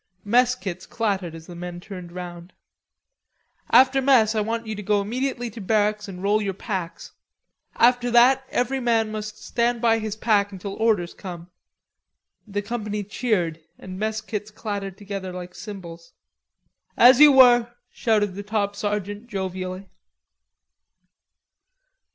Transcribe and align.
Mess 0.25 0.55
kits 0.55 0.87
clattered 0.87 1.35
as 1.35 1.45
the 1.45 1.53
men 1.53 1.79
turned 1.79 2.11
round. 2.11 2.53
"After 3.69 4.01
mess 4.01 4.33
I 4.33 4.41
want 4.41 4.65
you 4.65 4.73
to 4.73 4.81
go 4.81 4.99
immediately 4.99 5.51
to 5.51 5.61
barracks 5.61 6.07
and 6.07 6.23
roll 6.23 6.41
your 6.41 6.55
packs. 6.55 7.11
After 7.75 8.09
that 8.09 8.43
every 8.49 8.79
man 8.79 9.11
must 9.11 9.37
stand 9.45 9.79
by 9.79 9.99
his 9.99 10.15
pack 10.15 10.51
until 10.51 10.73
orders 10.73 11.13
come." 11.13 11.51
The 12.47 12.63
company 12.63 13.03
cheered 13.03 13.59
and 13.77 13.99
mess 13.99 14.21
kits 14.21 14.49
clattered 14.49 14.97
together 14.97 15.31
like 15.31 15.53
cymbals. 15.53 16.13
"As 16.97 17.19
you 17.19 17.31
were," 17.33 17.71
shouted 17.91 18.33
the 18.33 18.41
top 18.41 18.75
sergeant 18.75 19.27
jovially. 19.27 19.87